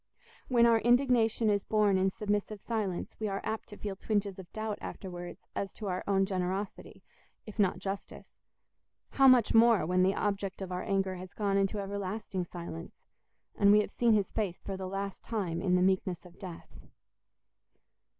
When 0.47 0.65
our 0.65 0.79
indignation 0.79 1.51
is 1.51 1.63
borne 1.63 1.95
in 1.99 2.09
submissive 2.09 2.59
silence, 2.59 3.15
we 3.19 3.27
are 3.27 3.39
apt 3.43 3.69
to 3.69 3.77
feel 3.77 3.95
twinges 3.95 4.39
of 4.39 4.51
doubt 4.51 4.79
afterwards 4.81 5.45
as 5.55 5.73
to 5.73 5.85
our 5.89 6.03
own 6.07 6.25
generosity, 6.25 7.03
if 7.45 7.59
not 7.59 7.77
justice; 7.77 8.33
how 9.11 9.27
much 9.27 9.53
more 9.53 9.85
when 9.85 10.01
the 10.01 10.15
object 10.15 10.59
of 10.63 10.71
our 10.71 10.81
anger 10.81 11.17
has 11.17 11.35
gone 11.35 11.55
into 11.55 11.77
everlasting 11.77 12.45
silence, 12.45 13.03
and 13.55 13.71
we 13.71 13.81
have 13.81 13.91
seen 13.91 14.13
his 14.13 14.31
face 14.31 14.59
for 14.65 14.75
the 14.75 14.87
last 14.87 15.23
time 15.23 15.61
in 15.61 15.75
the 15.75 15.83
meekness 15.83 16.25
of 16.25 16.39
death! 16.39 16.79